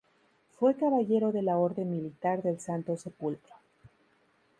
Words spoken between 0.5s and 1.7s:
Fue caballero de la